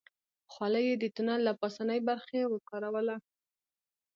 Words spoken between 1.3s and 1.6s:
له